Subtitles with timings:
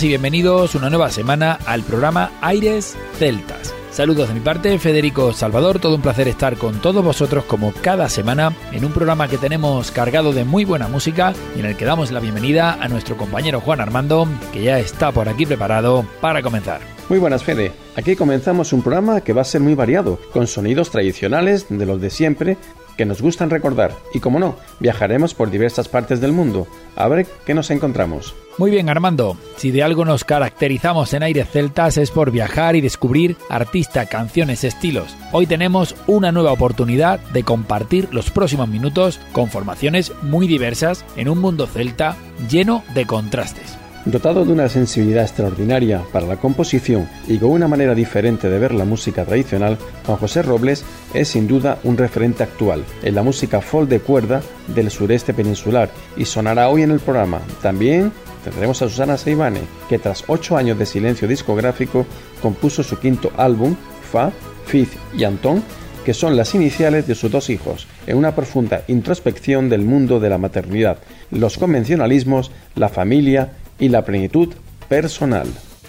[0.00, 3.74] Y bienvenidos una nueva semana al programa Aires Celtas.
[3.90, 8.08] Saludos de mi parte, Federico Salvador, todo un placer estar con todos vosotros como cada
[8.08, 11.84] semana en un programa que tenemos cargado de muy buena música y en el que
[11.84, 16.40] damos la bienvenida a nuestro compañero Juan Armando, que ya está por aquí preparado para
[16.40, 16.80] comenzar.
[17.10, 17.72] Muy buenas, Fede.
[17.94, 22.00] Aquí comenzamos un programa que va a ser muy variado, con sonidos tradicionales de los
[22.00, 22.56] de siempre,
[22.96, 26.66] que nos gustan recordar y como no, viajaremos por diversas partes del mundo
[26.96, 28.34] a ver qué nos encontramos.
[28.58, 32.82] Muy bien Armando, si de algo nos caracterizamos en Aires Celtas es por viajar y
[32.82, 35.16] descubrir artistas, canciones, estilos.
[35.32, 41.30] Hoy tenemos una nueva oportunidad de compartir los próximos minutos con formaciones muy diversas en
[41.30, 42.16] un mundo celta
[42.50, 43.78] lleno de contrastes.
[44.04, 48.74] Dotado de una sensibilidad extraordinaria para la composición y con una manera diferente de ver
[48.74, 53.60] la música tradicional, Juan José Robles es sin duda un referente actual en la música
[53.60, 54.42] folk de cuerda
[54.74, 57.40] del sureste peninsular y sonará hoy en el programa.
[57.62, 58.12] También
[58.44, 62.06] tendremos a Susana Seibane, que tras ocho años de silencio discográfico
[62.40, 63.76] compuso su quinto álbum,
[64.10, 64.30] Fa,
[64.66, 65.62] Fiz y Antón,
[66.04, 70.28] que son las iniciales de sus dos hijos, en una profunda introspección del mundo de
[70.28, 70.98] la maternidad,
[71.30, 74.52] los convencionalismos, la familia y la plenitud
[74.88, 75.46] personal.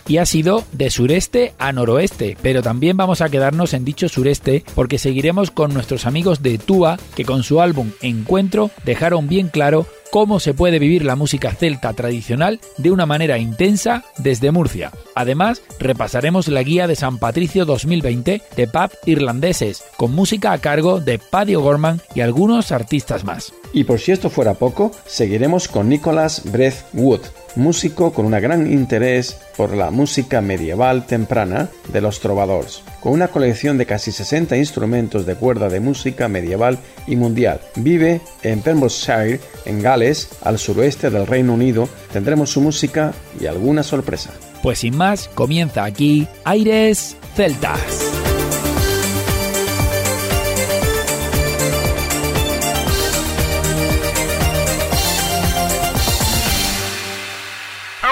[0.08, 4.64] Y ha sido de sureste a noroeste, pero también vamos a quedarnos en dicho sureste
[4.76, 9.88] porque seguiremos con nuestros amigos de Tua que con su álbum Encuentro dejaron bien claro
[10.14, 14.92] cómo se puede vivir la música celta tradicional de una manera intensa desde Murcia.
[15.16, 21.00] Además, repasaremos la guía de San Patricio 2020 de pub irlandeses, con música a cargo
[21.00, 23.54] de Paddy O'Gorman y algunos artistas más.
[23.74, 27.22] Y por si esto fuera poco, seguiremos con Nicholas Breath Wood,
[27.56, 33.28] músico con un gran interés por la música medieval temprana de los trovadores, con una
[33.28, 37.60] colección de casi 60 instrumentos de cuerda de música medieval y mundial.
[37.76, 41.90] Vive en Pembrokeshire, en Gales, al suroeste del Reino Unido.
[42.14, 44.32] Tendremos su música y alguna sorpresa.
[44.62, 48.14] Pues sin más, comienza aquí Aires Celtas.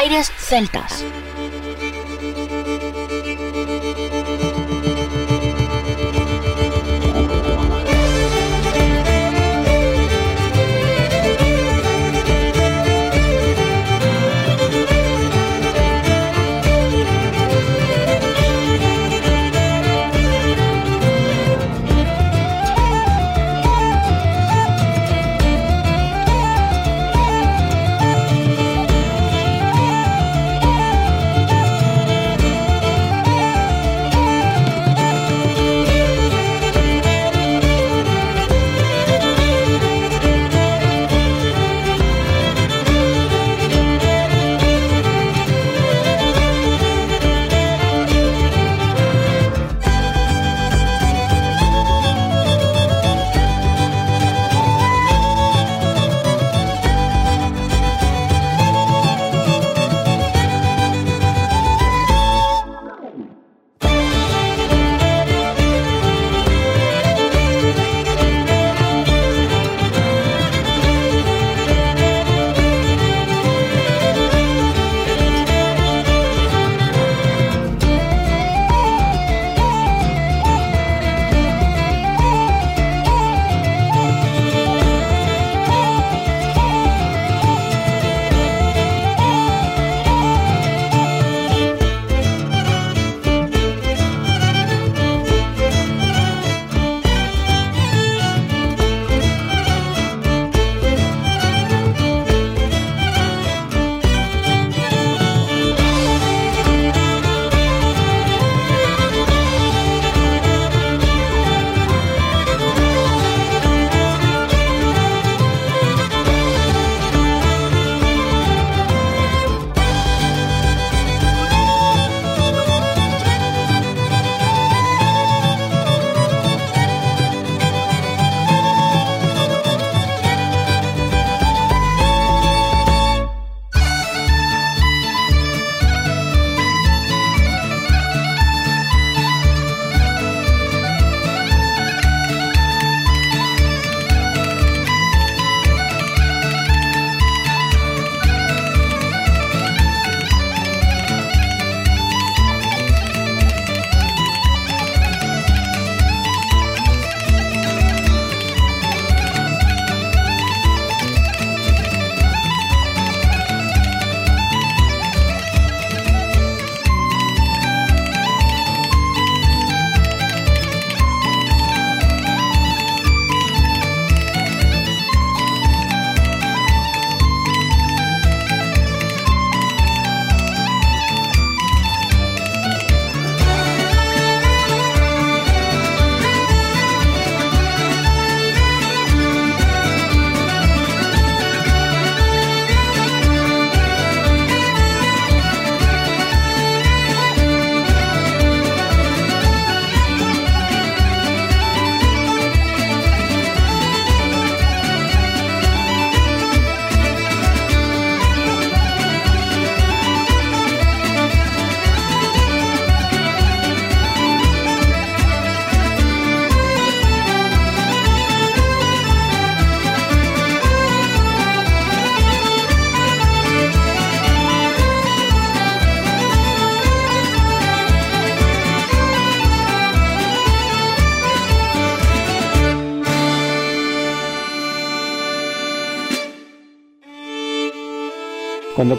[0.01, 1.05] aires celtas.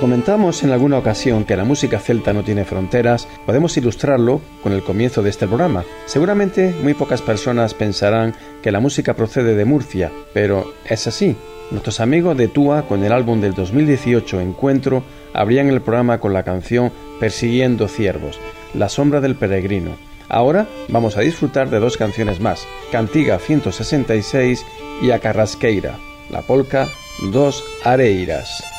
[0.03, 4.83] Comentamos en alguna ocasión que la música celta no tiene fronteras, podemos ilustrarlo con el
[4.83, 5.85] comienzo de este programa.
[6.07, 8.35] Seguramente muy pocas personas pensarán
[8.65, 11.37] que la música procede de Murcia, pero es así.
[11.71, 15.05] Nuestros amigos de Tua, con el álbum del 2018 Encuentro,
[15.35, 16.91] abrían el programa con la canción
[17.21, 18.41] Persiguiendo Ciervos,
[18.75, 19.93] La sombra del peregrino.
[20.29, 24.67] Ahora vamos a disfrutar de dos canciones más, Cantiga 166
[25.01, 25.97] y A Carrasqueira,
[26.29, 26.89] la polca
[27.31, 28.72] Dos Areiras.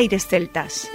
[0.00, 0.90] Aires celtas.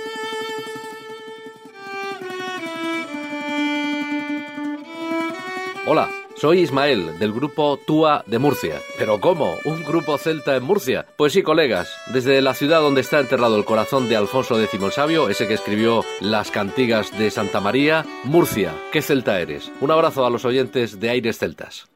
[5.86, 8.82] Hola, soy Ismael, del grupo Túa de Murcia.
[8.98, 9.58] ¿Pero cómo?
[9.66, 11.06] ¿Un grupo celta en Murcia?
[11.18, 14.92] Pues sí, colegas, desde la ciudad donde está enterrado el corazón de Alfonso X el
[14.92, 19.72] Sabio, ese que escribió las cantigas de Santa María, Murcia, ¿qué celta eres?
[19.82, 21.95] Un abrazo a los oyentes de Aires Celtas.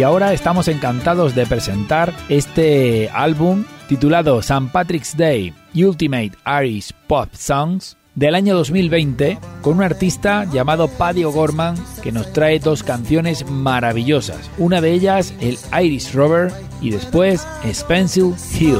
[0.00, 4.70] Y ahora estamos encantados de presentar este álbum titulado St.
[4.72, 11.74] Patrick's Day Ultimate Irish Pop Songs del año 2020 con un artista llamado Paddy O'Gorman
[12.02, 14.50] que nos trae dos canciones maravillosas.
[14.56, 18.78] Una de ellas, el Irish Rover, y después Spencer Hill.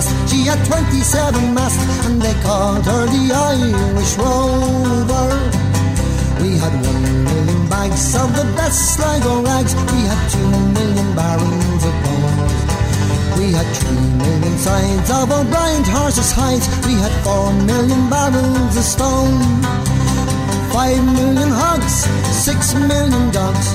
[0.00, 5.28] Blasts, she had 27 masts, and they called her the Irish Rover.
[6.40, 11.82] We had one million bags of the best Sligo rags, we had two million barrels
[11.84, 12.50] of gold.
[13.38, 18.84] We had three million sides of O'Brien horses' hides, we had four million barrels of
[18.84, 19.38] stone.
[20.72, 23.66] Five million hogs, six million dogs,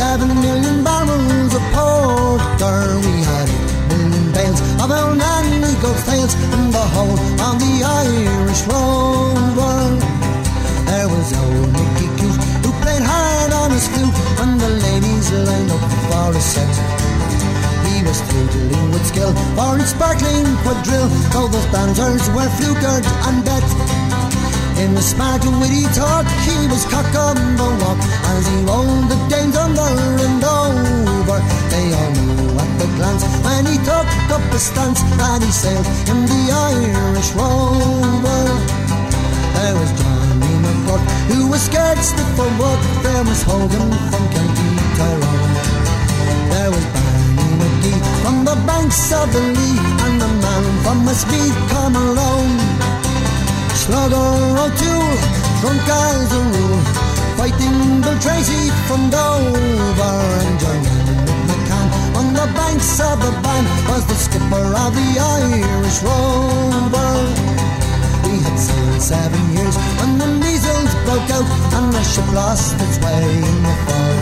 [0.00, 2.78] seven million barrels of porter.
[3.04, 7.74] We had eight million bales of our nanny goat's tails in the whole of the
[7.84, 9.78] Irish Rover.
[10.88, 15.70] There was old Mickey Coote who played hard on his flute when the ladies lined
[15.70, 16.74] up for a set.
[17.88, 23.44] He was fiddling with skill for his sparkling quadrille, though those dancers were fluted and
[23.44, 23.68] bet.
[24.82, 27.98] In the smart witty talk, he was cock on the walk
[28.32, 29.90] as he rolled the Danes under
[30.26, 31.38] and over.
[31.70, 36.18] They all knew the glance when he took up a stance that he sailed in
[36.30, 38.42] the Irish Rover.
[39.58, 42.80] There was Johnny McCourt, who was scared stiff for work.
[43.02, 45.54] There was Hogan from County Tyrone.
[46.54, 51.58] There was Barney McGee from the banks of the Lee, and the man from Westmeath
[51.74, 52.54] come alone.
[53.74, 54.30] Slugger
[54.64, 55.18] O'Toole
[55.60, 55.76] from
[56.54, 56.80] Rule,
[57.36, 60.87] fighting Bill Tracy from Dover, and John McCann on
[62.48, 67.12] the banks of the Bann was the skipper of the Irish Rover.
[68.24, 72.98] We had sailed seven years when the measles broke out and the ship lost its
[73.04, 74.20] way in the fog.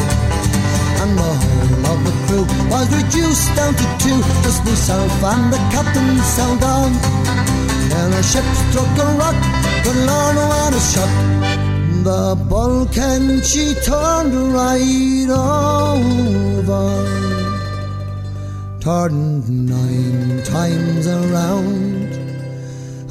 [1.03, 5.61] And the whole of the crew was reduced down to two, just myself and the
[5.75, 6.91] captain sailed on.
[7.99, 9.39] And our ship struck a rock,
[9.85, 11.13] but Lord, what a shot.
[12.07, 16.87] The bulkhead she turned right over,
[18.87, 22.13] nine times around,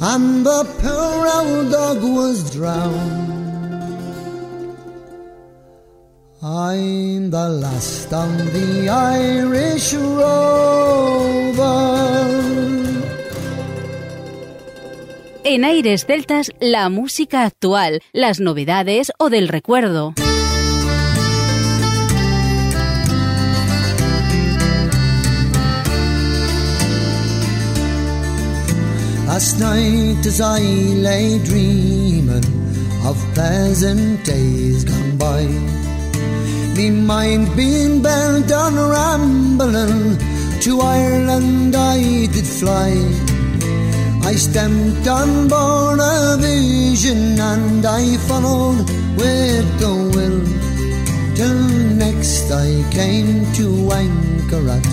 [0.00, 3.36] and the poor old dog was drowned.
[6.42, 10.86] I'm the last of the Irish rovers.
[15.44, 20.14] En Aires Celtas, la música actual, las novedades o del recuerdo.
[29.36, 30.60] Last night as I
[31.06, 32.46] lay dreaming
[33.04, 35.44] of pleasant days gone by.
[36.74, 40.16] Me mind being bent on rambling
[40.64, 41.98] To Ireland I
[42.32, 42.92] did fly.
[44.24, 48.88] I stamped on board a vision and I followed
[49.20, 50.40] with the will.
[51.36, 51.60] Till
[52.04, 53.66] next I came to
[54.02, 54.88] anchor at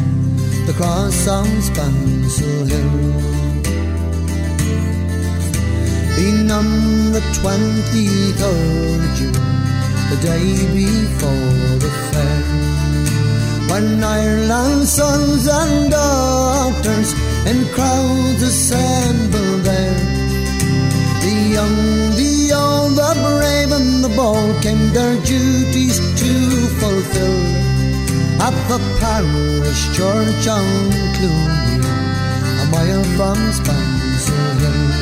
[0.67, 3.32] the cross on Spancil Hill.
[6.15, 9.33] Being on the 23rd June,
[10.09, 12.43] the day before the fair,
[13.69, 17.13] when Ireland's sons and daughters
[17.45, 19.99] and crowds assemble there.
[21.23, 21.77] The young,
[22.15, 26.31] the old, the brave, and the bold came their duties to
[26.79, 27.39] fulfill
[28.47, 30.67] at the parish church on
[31.15, 31.81] Clooney,
[32.61, 34.92] a mile from Spancil Hill.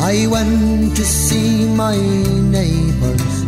[0.00, 3.44] I went to see my neighbours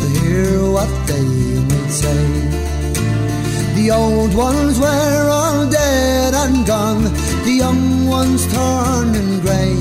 [0.00, 1.28] to hear what they
[1.70, 2.24] might say.
[3.74, 7.04] The old ones were all dead and gone,
[7.44, 9.76] the young ones torn and grey.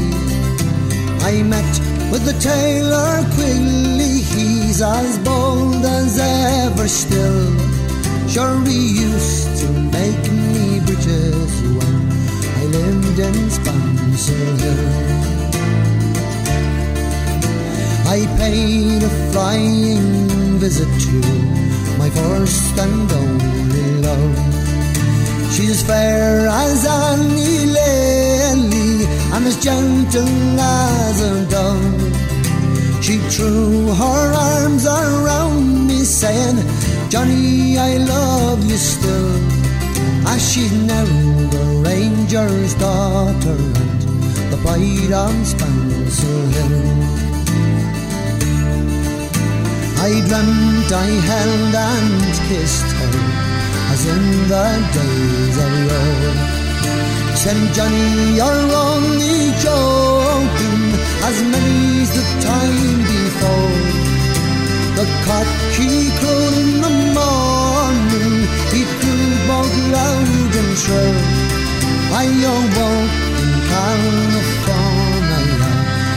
[1.27, 1.73] I met
[2.11, 7.43] with the tailor Quigley, he's as bold as ever still.
[8.29, 12.11] Sure, he used to make me breeches when
[12.59, 15.42] I lived in Spancil Hill.
[18.13, 21.17] I paid a flying visit to
[21.97, 24.37] my first and only love.
[25.51, 33.03] She's as fair as Annie Lely and as gentle as a dove.
[33.03, 34.25] She threw her
[34.61, 36.59] arms around me, saying,
[37.09, 39.33] Johnny, I love you still.
[40.27, 41.15] As she's Nell,
[41.55, 47.22] the ranger's daughter, and the bride on Spancil Hill.
[50.05, 53.43] I dreamt I held and kissed her
[53.93, 56.35] as in the days of yore.
[57.41, 60.83] Said Johnny, you're only joking,
[61.27, 63.79] as many's the time before.
[64.99, 68.33] The cock he crowed in the morning,
[68.75, 71.19] he crowed both loud and shrill.
[72.23, 75.41] I awoke in California,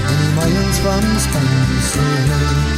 [0.08, 2.75] many miles from Spancil Hill.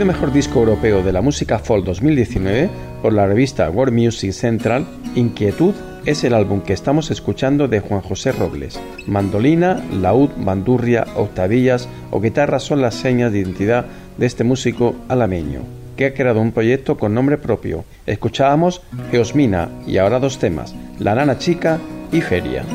[0.01, 2.71] Elegido mejor disco europeo de la música folk 2019
[3.03, 5.75] por la revista World Music Central, Inquietud
[6.07, 8.79] es el álbum que estamos escuchando de Juan José Robles.
[9.05, 13.85] Mandolina, laúd, bandurria, octavillas o guitarra son las señas de identidad
[14.17, 15.61] de este músico alameño,
[15.95, 17.85] que ha creado un proyecto con nombre propio.
[18.07, 21.77] Escuchábamos Geosmina y ahora dos temas, La Nana Chica
[22.11, 22.65] y Feria.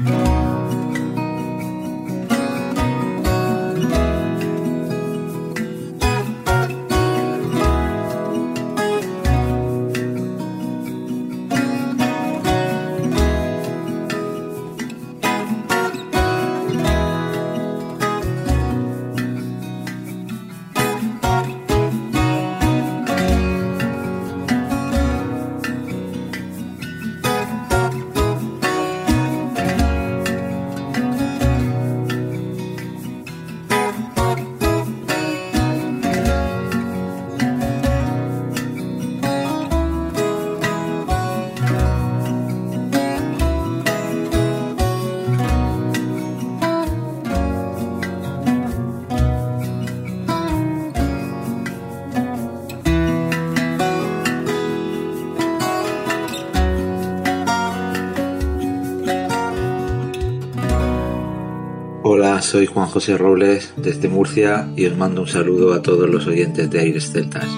[0.00, 0.33] Oh,
[62.44, 66.70] soy Juan José Robles desde Murcia y os mando un saludo a todos los oyentes
[66.70, 67.48] de Aires Celtas.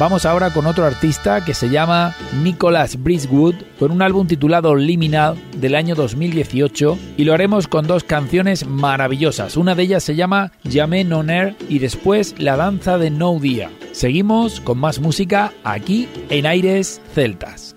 [0.00, 5.36] Vamos ahora con otro artista que se llama Nicholas Bridgewood, con un álbum titulado Liminal
[5.58, 9.58] del año 2018 y lo haremos con dos canciones maravillosas.
[9.58, 13.70] Una de ellas se llama Jamais Noner y después La danza de No Día.
[13.92, 17.76] Seguimos con más música aquí en Aires Celtas.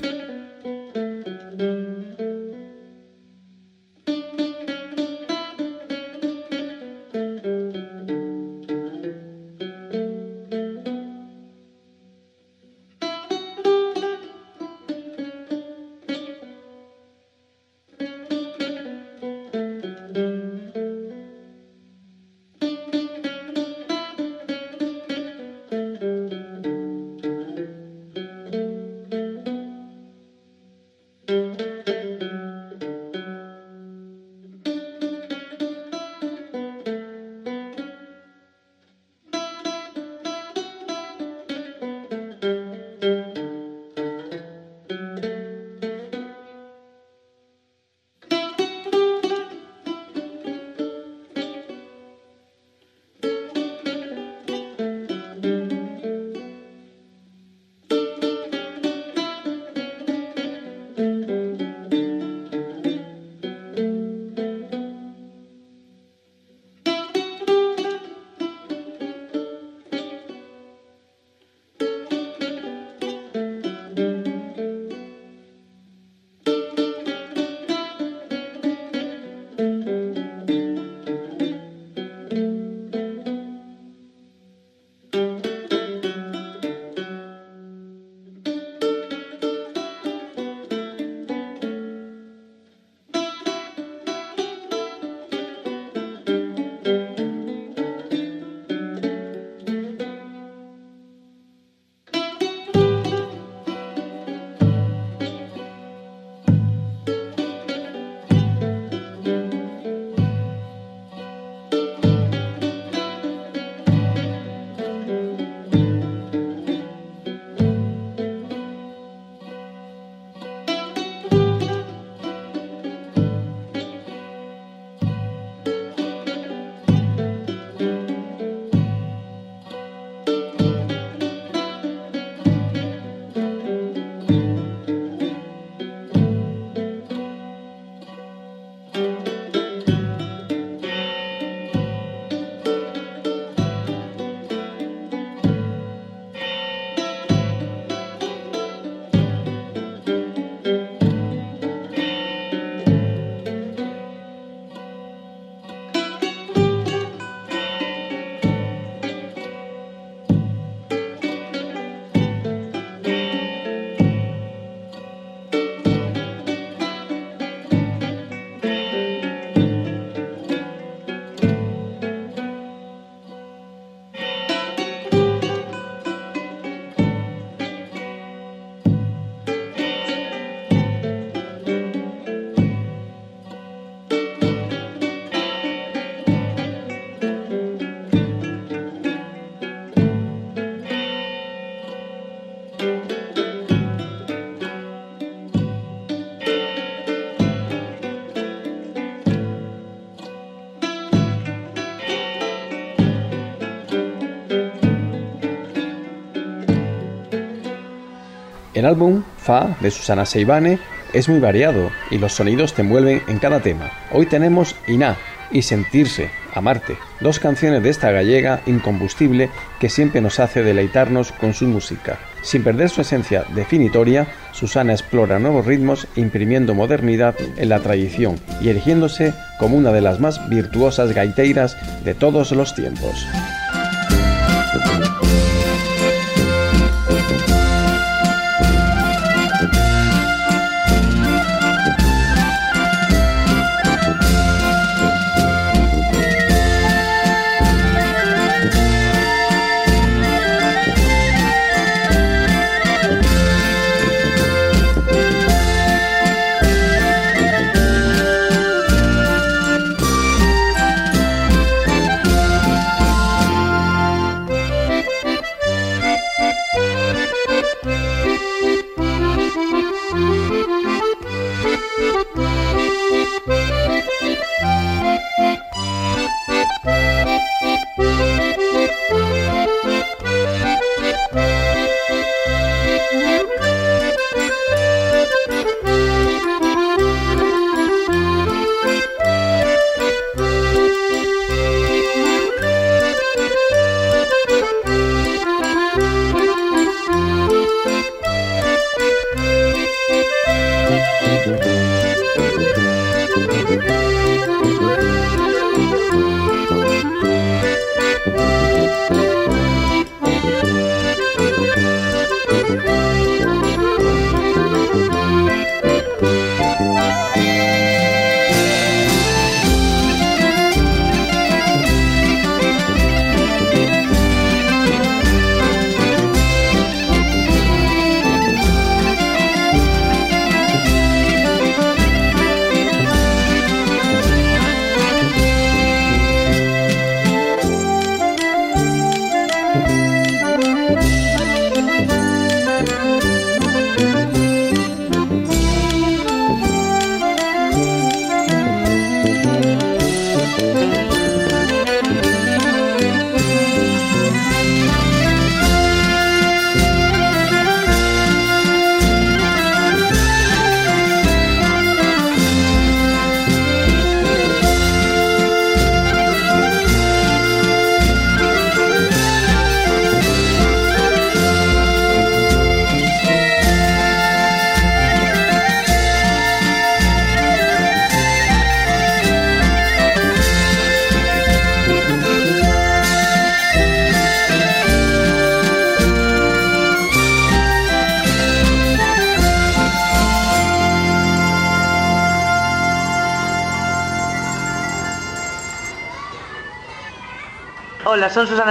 [208.81, 210.79] El álbum Fa de Susana Seibane
[211.13, 213.91] es muy variado y los sonidos te envuelven en cada tema.
[214.11, 215.17] Hoy tenemos Iná
[215.51, 221.53] y Sentirse, Amarte, dos canciones de esta gallega incombustible que siempre nos hace deleitarnos con
[221.53, 222.17] su música.
[222.41, 228.69] Sin perder su esencia definitoria, Susana explora nuevos ritmos imprimiendo modernidad en la tradición y
[228.69, 233.27] erigiéndose como una de las más virtuosas gaiteiras de todos los tiempos.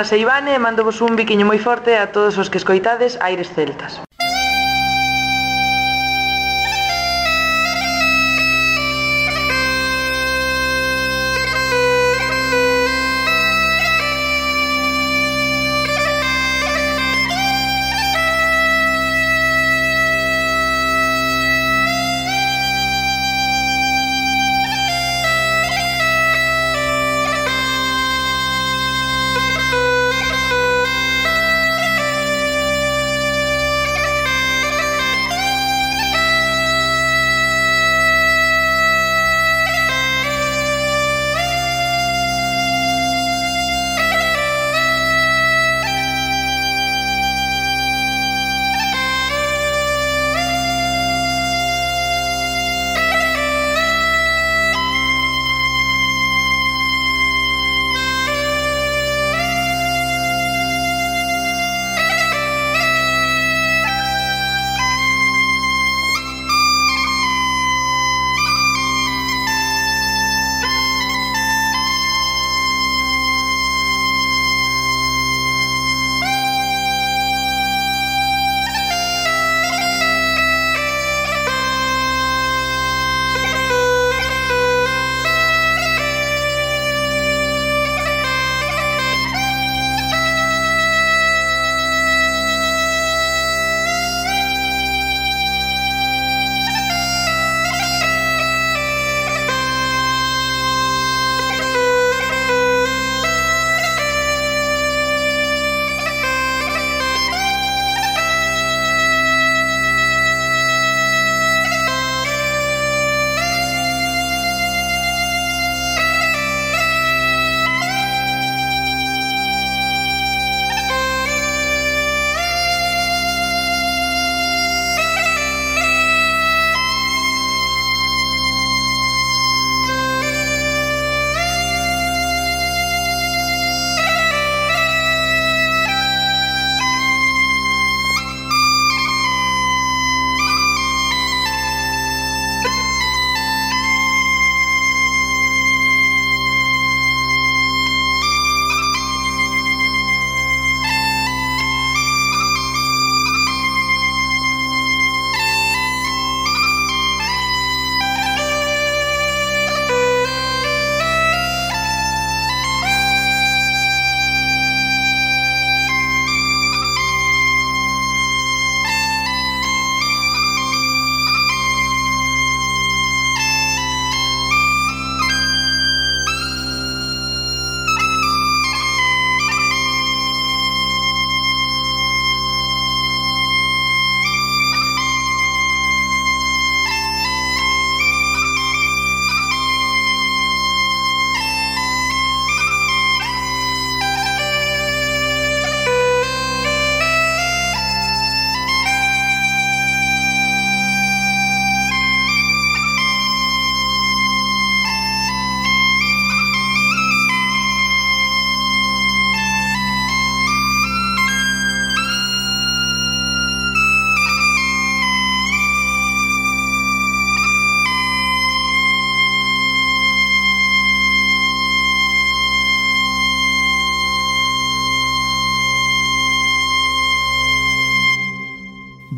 [0.00, 3.92] Ana Seivane e mándovos un biquiño moi forte a todos os que escoitades Aires Celtas.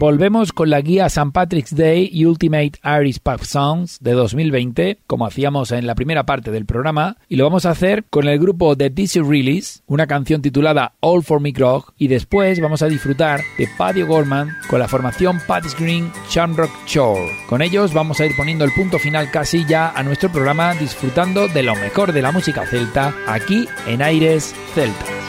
[0.02, 1.30] Volvemos con la guía St.
[1.32, 6.50] Patrick's Day y Ultimate Irish Pop Songs de 2020, como hacíamos en la primera parte
[6.50, 10.42] del programa, y lo vamos a hacer con el grupo The Dizzy Release, una canción
[10.42, 14.88] titulada All for Me Grog, y después vamos a disfrutar de Paddy Gorman con la
[14.88, 17.30] formación Patty's Green Shamrock Shore.
[17.48, 21.46] Con ellos vamos a ir poniendo el punto final casi ya a nuestro programa disfrutando
[21.46, 25.21] de lo mejor de la música celta aquí en Aires Celtas.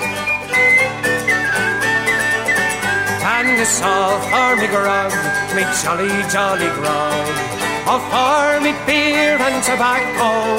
[3.53, 5.13] And all for me grog,
[5.53, 7.35] me jolly, jolly grog.
[7.85, 10.57] For me beer and tobacco.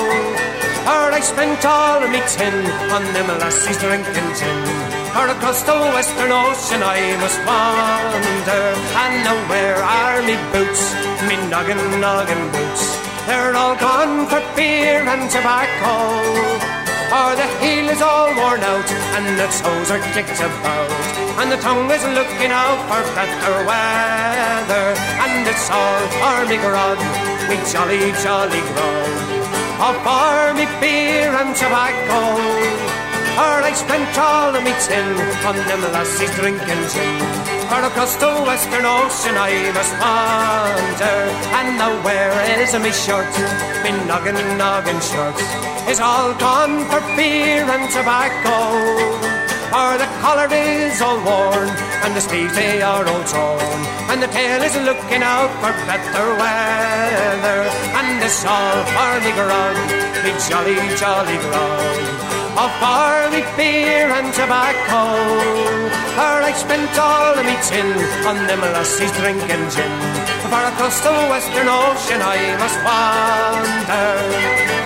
[0.86, 2.55] Or I spent all of me tin
[2.95, 4.62] on them lassies drinking gin.
[5.11, 8.66] Or across the western ocean I must wander.
[9.03, 10.95] And now where are me boots,
[11.26, 12.84] me noggin, noggin boots?
[13.26, 16.84] They're all gone for beer and tobacco.
[17.14, 21.59] or the heel is all worn out, and the toes are kicked about, and the
[21.59, 24.87] tongue is looking out for better weather,
[25.24, 26.99] and it's all for me grog,
[27.49, 29.12] me jolly, jolly grog.
[29.82, 32.20] All for me beer and tobacco,
[33.43, 35.09] or I spent all of me tin
[35.49, 37.18] on them lassies drinking gin.
[37.68, 41.18] For across the western ocean I must wander,
[41.59, 43.35] and now where is me shirt,
[43.82, 45.39] me noggin, noggin shirt?
[45.89, 49.43] is all gone for beer and tobacco.
[49.75, 51.68] For the collar is all worn,
[52.07, 56.27] and the sleeves they are all torn, and the tail is looking out for better
[56.39, 57.61] weather.
[57.99, 59.75] And this all for grog,
[60.22, 62.14] me jolly, jolly grog.
[62.55, 65.03] For me beer and tobacco.
[66.14, 67.91] For I spent all of me tin
[68.31, 69.95] on them lassies drinking gin.
[70.55, 74.84] For across the western ocean I must wander.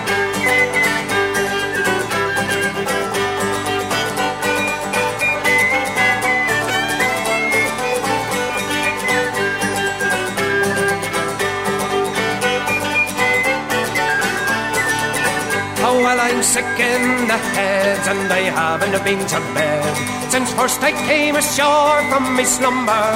[15.88, 20.92] Well, I'm sick in the head and I haven't been to bed since first I
[21.08, 23.08] came ashore from my slumber.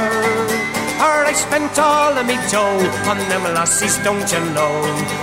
[0.97, 4.77] For I spent all of me dough on them lassies, don't you know?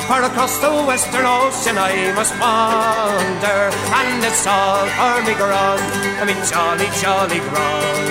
[0.05, 3.61] For across the western ocean I must wander,
[3.97, 5.81] and it's all for me grog,
[6.21, 8.05] I mean jolly, jolly grog.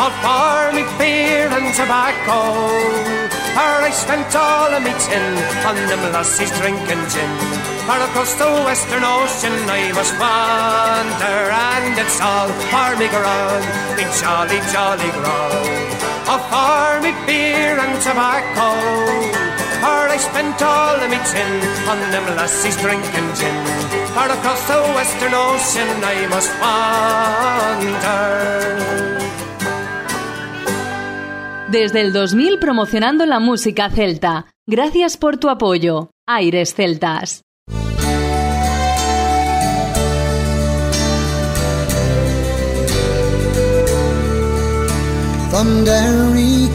[0.00, 2.40] All for me beer and tobacco.
[3.52, 5.34] For I spent all of me tin
[5.68, 7.57] on them lassies drinking gin.
[7.88, 11.40] For across the western ocean I must wander,
[11.72, 13.64] and it's all for me grog,
[13.96, 15.88] me jolly, jolly grog.
[16.28, 18.68] All for me beer and tobacco.
[19.80, 21.52] For I spent all of me tin
[21.88, 23.56] on them lassies drinking gin.
[24.12, 28.18] For across the western ocean I must wander.
[31.72, 34.44] Desde el 2000 promocionando la música celta.
[34.66, 36.10] Gracias por tu apoyo.
[36.26, 37.47] Aires Celtas.
[45.50, 46.68] From Derry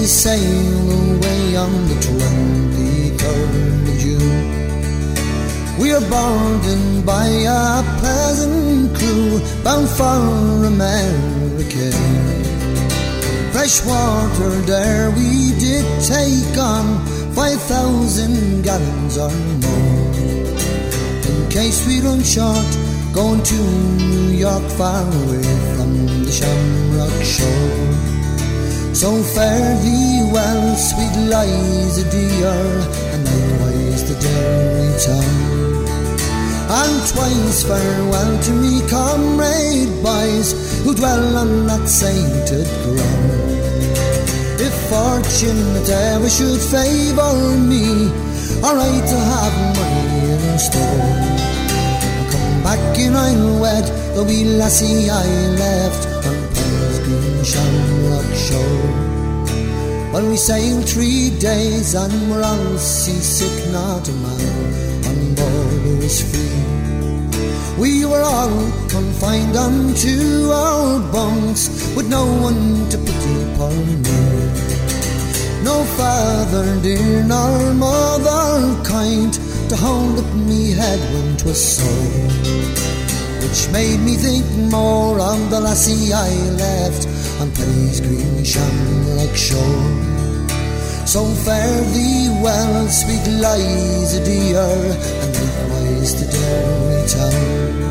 [0.00, 4.46] we sail away on the 23rd of June.
[5.78, 11.90] We are boarded by a pleasant crew bound for America.
[13.52, 19.34] Fresh water there we did take on 5,000 gallons or
[19.66, 20.14] more.
[21.28, 22.70] In case we run short,
[23.12, 23.54] going to
[23.98, 25.42] New York far away
[25.74, 27.10] from the Shamrock.
[28.94, 32.54] So fare thee well, sweet Liza dear,
[33.12, 35.86] and likewise the Derry town.
[36.70, 43.40] And twice farewell to me comrade boys who dwell on that sainted ground.
[44.60, 48.10] If fortune ever should favour me,
[48.62, 51.49] I alright to have money in store.
[52.70, 53.58] Back and I'll
[54.14, 55.26] the wee lassie I
[55.58, 56.38] left on
[57.02, 60.12] green shamrock shore.
[60.12, 66.22] Well, we sailed three days and we're all seasick, not a man on board was
[66.30, 66.62] free.
[67.76, 74.20] We were all confined unto our bunks with no one to pity upon me.
[75.64, 79.39] No father dear nor mother kind
[79.70, 81.90] to hold up me head when 'twas so.
[83.40, 86.30] Which made me think more on the lassie I
[86.64, 87.06] left
[87.40, 89.90] on Penny's green shamrock shore.
[91.06, 94.70] So fare thee well, sweet Liza dear,
[95.22, 97.90] and likewise the Derry town.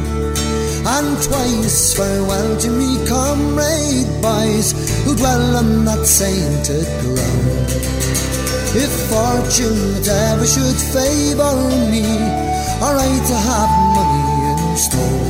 [0.95, 4.67] And twice farewell to me comrade boys
[5.05, 7.98] who dwell on that sainted ground.
[8.71, 11.55] If fortune ever should favour
[11.89, 12.05] me,
[12.81, 12.91] I
[13.25, 15.25] to have money in store,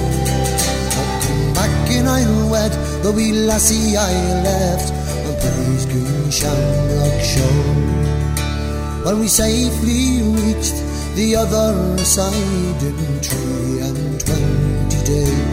[1.00, 2.72] I'll come back and I'll wed
[3.02, 4.12] the wee lassie I
[4.44, 4.92] left
[5.26, 8.00] on Paddy's green shamrock shore.
[9.06, 10.76] When we safely reached
[11.16, 15.49] the other side in three and twenty days.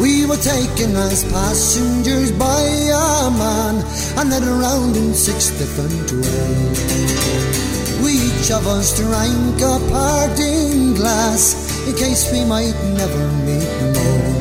[0.00, 2.62] We were taken as passengers by
[2.94, 3.82] a man
[4.16, 6.78] and led around in six different ways.
[8.02, 8.12] We
[8.48, 11.42] each of us drank a parting glass
[11.88, 14.38] in case we might never meet more.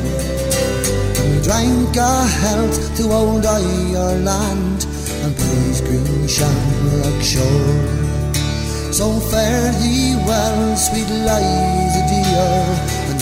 [1.17, 4.85] And we drank a health to old Ireland
[5.23, 8.93] and Paddy's green shamrock shore.
[8.93, 12.63] So fare thee well, sweet Liza dear,
[13.09, 13.19] and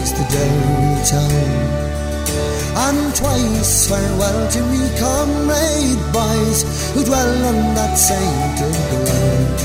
[0.00, 1.90] likewise the Derry town.
[2.76, 9.60] And twice farewell to me comrade boys who dwell on that sainted ground.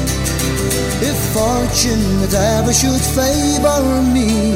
[1.02, 4.56] If fortune that ever should favour me,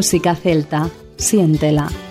[0.01, 0.89] música celta.
[1.15, 2.10] Siéntela.